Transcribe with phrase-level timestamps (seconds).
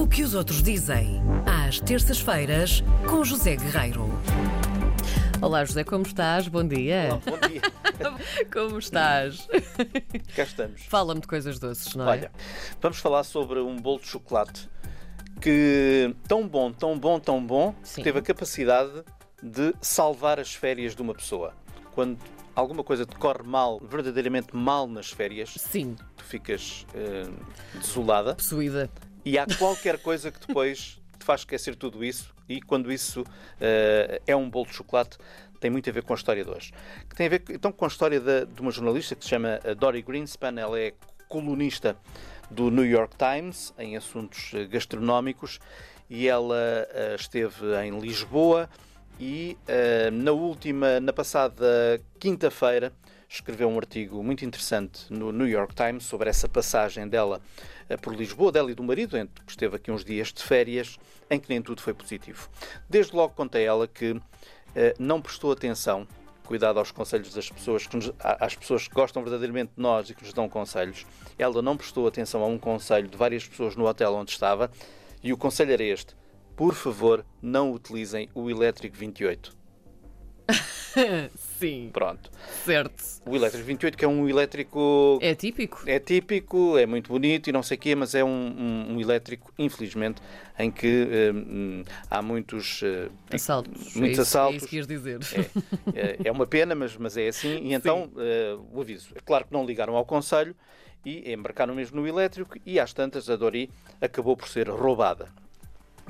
[0.00, 4.08] O que os outros dizem, às terças-feiras, com José Guerreiro.
[5.42, 6.48] Olá José, como estás?
[6.48, 7.08] Bom dia.
[7.10, 7.60] Olá, bom dia.
[8.50, 9.46] Como estás?
[10.34, 10.80] Cá estamos.
[10.86, 12.08] Fala-me de coisas doces, não é?
[12.12, 12.32] Olha,
[12.80, 14.70] vamos falar sobre um bolo de chocolate
[15.38, 18.02] que tão bom, tão bom, tão bom, Sim.
[18.02, 19.04] teve a capacidade
[19.42, 21.52] de salvar as férias de uma pessoa.
[21.92, 22.18] Quando
[22.56, 27.28] alguma coisa te corre mal, verdadeiramente mal nas férias, Sim, tu ficas eh,
[27.74, 28.90] desolada possuída.
[29.24, 32.34] E há qualquer coisa que depois te faz esquecer tudo isso.
[32.48, 33.24] E quando isso
[33.60, 35.18] eh, é um bolo de chocolate
[35.60, 36.72] tem muito a ver com a história de hoje.
[37.08, 39.60] Que tem a ver então com a história da- de uma jornalista que se chama
[39.62, 40.94] eh, Dory Greenspan, ela é
[41.28, 41.96] colunista
[42.50, 45.60] do New York Times em assuntos eh, gastronómicos.
[46.08, 46.56] E ela
[46.90, 48.68] eh, esteve em Lisboa
[49.20, 52.92] e eh, na última, na passada quinta-feira,
[53.30, 57.40] escreveu um artigo muito interessante no New York Times sobre essa passagem dela
[57.88, 59.16] eh, por Lisboa, dela e do marido,
[59.46, 60.98] que esteve aqui uns dias de férias,
[61.30, 62.48] em que nem tudo foi positivo.
[62.88, 64.20] Desde logo contei ela que
[64.74, 66.06] eh, não prestou atenção,
[66.44, 70.14] cuidado aos conselhos das pessoas, que nos- às pessoas que gostam verdadeiramente de nós e
[70.14, 71.06] que nos dão conselhos.
[71.38, 74.68] Ela não prestou atenção a um conselho de várias pessoas no hotel onde estava
[75.22, 76.16] e o conselho era este:
[76.56, 79.59] por favor, não utilizem o elétrico 28.
[81.58, 82.30] Sim, Pronto.
[82.64, 83.04] certo.
[83.26, 85.82] O elétrico 28, que é um elétrico É típico?
[85.86, 89.00] é típico, é muito bonito e não sei o quê, mas é um, um- um
[89.00, 90.22] elétrico, infelizmente,
[90.58, 93.94] em que hum, há muitos, eh, Assaltos.
[93.94, 94.54] muitos é isso, assaltos.
[94.54, 95.20] É isso que ias dizer.
[95.94, 97.58] É, é uma pena, mas, mas é assim.
[97.66, 99.08] E então, eh, o aviso.
[99.14, 100.56] É claro que não ligaram ao Conselho
[101.04, 105.28] e embarcaram mesmo no elétrico e às tantas a Dori acabou por ser roubada.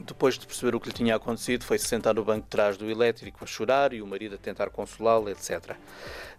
[0.07, 2.91] Depois de perceber o que lhe tinha acontecido, foi-se sentar no banco de trás do
[2.91, 5.77] elétrico a chorar e o marido a tentar consolá-la, etc.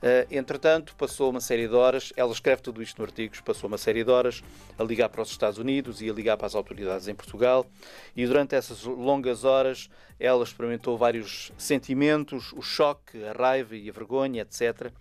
[0.01, 3.77] Eh, entretanto, passou uma série de horas, ela escreve tudo isto no artigo, passou uma
[3.77, 4.43] série de horas
[4.79, 7.65] a ligar para os Estados Unidos e a ligar para as autoridades em Portugal,
[8.15, 13.93] e durante essas longas horas ela experimentou vários sentimentos, o choque, a raiva e a
[13.93, 14.91] vergonha, etc.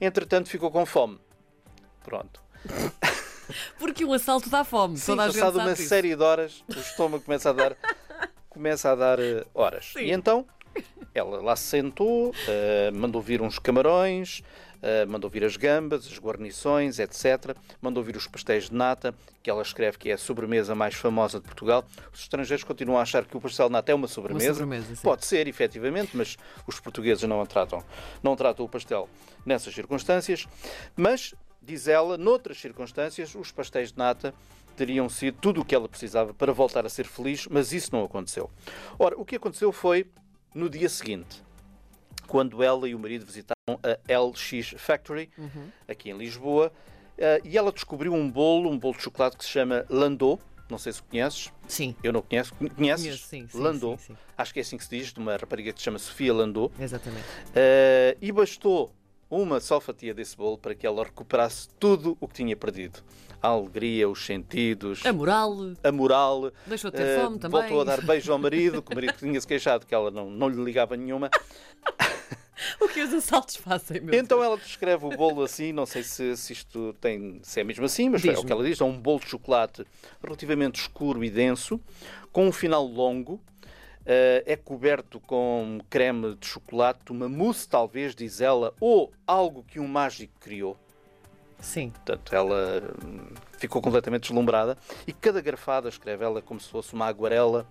[0.00, 1.18] Entretanto, ficou com fome.
[2.02, 2.42] Pronto.
[3.78, 4.96] Porque o assalto dá fome.
[4.96, 5.88] Sim, Toda a passado uma disso.
[5.88, 7.76] série de horas, o estômago começa a dar,
[8.52, 9.92] começa a dar eh, horas.
[9.94, 10.00] Sim.
[10.00, 10.46] E então
[11.14, 14.42] ela lá se sentou, eh, mandou vir uns camarões,
[14.82, 17.56] eh, mandou vir as gambas, as guarnições, etc.
[17.80, 21.38] Mandou vir os pastéis de nata, que ela escreve que é a sobremesa mais famosa
[21.40, 21.84] de Portugal.
[22.12, 24.52] Os estrangeiros continuam a achar que o pastel de nata é uma sobremesa.
[24.52, 25.02] sobremesa, sim.
[25.02, 26.36] Pode ser, efetivamente, mas
[26.66, 27.82] os portugueses não tratam.
[28.22, 29.08] Não tratam o pastel
[29.46, 30.46] nessas circunstâncias.
[30.94, 34.34] Mas, diz ela, noutras circunstâncias, os pastéis de nata
[34.72, 38.04] teriam sido tudo o que ela precisava para voltar a ser feliz, mas isso não
[38.04, 38.50] aconteceu.
[38.98, 40.06] Ora, o que aconteceu foi
[40.54, 41.42] no dia seguinte,
[42.26, 45.30] quando ela e o marido visitaram a LX Factory,
[45.88, 46.72] aqui em Lisboa,
[47.18, 50.38] eh, e ela descobriu um bolo, um bolo de chocolate que se chama Landau.
[50.70, 51.52] Não sei se conheces.
[51.68, 52.54] Sim, Eu não conheço.
[52.54, 53.04] Conheces?
[53.04, 53.98] Conheço, sim, sim, Landau.
[53.98, 54.16] sim, sim.
[54.38, 56.72] Acho que é assim que se diz, de uma rapariga que se chama Sofia Landau.
[56.80, 57.24] exatamente.
[57.54, 58.90] Eh, e bastou
[59.40, 63.00] uma só fatia desse bolo para que ela recuperasse tudo o que tinha perdido.
[63.40, 66.52] A alegria, os sentidos, A moral, a moral.
[66.66, 67.60] deixou de ter eh, fome também.
[67.60, 70.48] Voltou a dar beijo ao marido, que o marido tinha-se queixado que ela não, não
[70.48, 71.28] lhe ligava nenhuma.
[72.80, 74.46] O que os assaltos fazem, meu Então Deus.
[74.50, 78.08] ela descreve o bolo assim, não sei se, se isto tem, se é mesmo assim,
[78.08, 79.84] mas é o que ela diz, é um bolo de chocolate
[80.22, 81.80] relativamente escuro e denso,
[82.30, 83.40] com um final longo,
[84.04, 89.86] é coberto com creme de chocolate, uma mousse talvez, diz ela, ou algo que um
[89.86, 90.76] mágico criou.
[91.62, 94.76] Sim, Portanto, ela hum, ficou completamente deslumbrada
[95.06, 97.64] e cada garfada, escreve ela, como se fosse uma aguarela,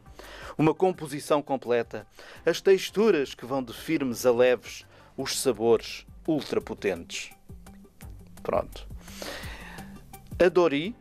[0.58, 2.08] uma composição completa,
[2.46, 4.86] as texturas que vão de firmes a leves,
[5.18, 7.32] os sabores ultrapotentes.
[8.42, 8.88] Pronto.
[10.40, 10.96] A Dori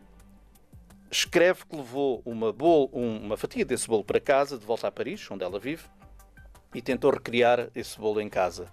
[1.11, 4.91] escreve que levou uma, bolo, um- uma fatia desse bolo para casa, de volta a
[4.91, 5.83] Paris, onde ela vive,
[6.73, 8.67] e tentou recriar esse bolo em casa.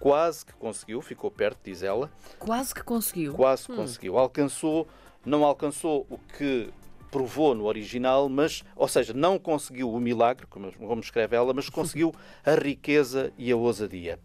[0.00, 3.32] Quase que conseguiu, ficou perto, diz ela, quase que conseguiu.
[3.34, 3.76] quase Hum.
[3.76, 4.18] conseguiu.
[4.18, 4.86] Alcançou,
[5.24, 6.68] não alcançou o que
[7.10, 11.70] provou no original, mas, ou seja, não conseguiu o milagre, como, como escreve ela, mas
[11.70, 12.12] conseguiu
[12.44, 14.18] a riqueza e a ousadia.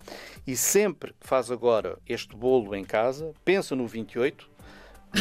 [0.46, 4.50] E sempre que faz agora este bolo em casa, pensa no 28,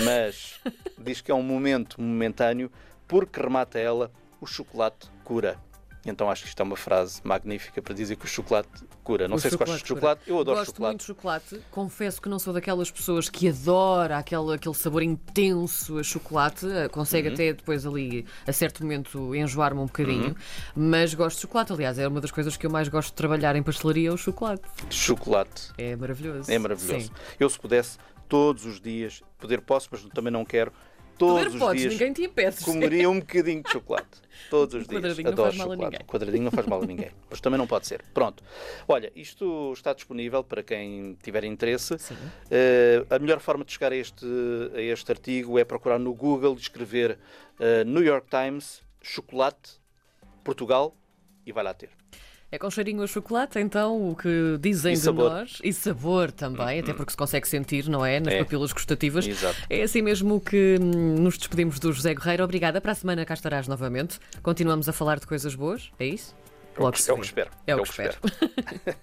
[0.04, 0.60] mas
[0.98, 2.70] diz que é um momento momentâneo,
[3.08, 4.10] porque remata ela,
[4.40, 5.58] o chocolate cura.
[6.06, 8.70] Então acho que isto é uma frase magnífica para dizer que o chocolate
[9.04, 9.28] cura.
[9.28, 9.94] Não O sei se gostas de cura.
[10.00, 10.92] chocolate, eu adoro Gosto chocolate.
[10.92, 11.60] muito de chocolate.
[11.70, 16.66] Confesso que não sou daquelas pessoas que adora aquele, aquele sabor intenso a chocolate.
[16.66, 17.34] Eh, Consegue Uhum.
[17.34, 20.34] até depois ali, a certo momento, enjoar-me um bocadinho.
[20.74, 21.70] Mas gosto de chocolate.
[21.74, 24.16] Aliás, é uma das coisas que eu mais gosto de trabalhar em pastelaria, é o
[24.16, 24.62] chocolate.
[24.88, 25.70] Chocolate.
[25.76, 26.50] É maravilhoso.
[26.50, 27.08] É maravilhoso.
[27.08, 27.12] Sim.
[27.38, 27.98] Eu, se pudesse,
[28.30, 30.72] todos os dias, poder posso, mas também não quero,
[31.18, 32.64] todos Comer os podes, dias ninguém te impede.
[32.64, 34.22] comeria um bocadinho de chocolate.
[34.48, 35.02] Todos os dias.
[35.02, 35.92] quadradinho não Adoro faz mal a chocolate.
[35.92, 36.06] ninguém.
[36.06, 37.10] Quadradinho não faz mal a ninguém.
[37.28, 38.02] Mas também não pode ser.
[38.14, 38.42] Pronto.
[38.88, 41.94] Olha, isto está disponível para quem tiver interesse.
[42.50, 44.24] Eh, a melhor forma de chegar a este,
[44.74, 47.18] a este artigo é procurar no Google e escrever
[47.58, 49.72] eh, New York Times, chocolate,
[50.42, 50.96] Portugal
[51.44, 51.90] e vai lá ter.
[52.52, 55.30] É com cheirinho a chocolate, então, o que dizem E de sabor.
[55.30, 55.58] nós.
[55.62, 58.18] E sabor também, até porque se consegue sentir, não é?
[58.18, 58.38] Nas É.
[58.40, 59.24] papilas gustativas.
[59.26, 59.56] Exato.
[59.70, 62.42] É assim mesmo que hum, nos despedimos do José Guerreiro.
[62.42, 62.80] Obrigada.
[62.80, 64.18] Para a semana cá estarás novamente.
[64.42, 66.34] Continuamos a falar de coisas boas, é isso?
[66.76, 67.50] É o que- é o que espero.
[67.68, 68.16] É o que espero.